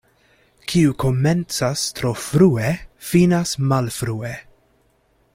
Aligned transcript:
Kiu 0.71 0.93
komencas 1.03 1.83
tro 1.99 2.13
frue, 2.21 2.71
finas 3.11 3.53
malfrue. 3.73 4.33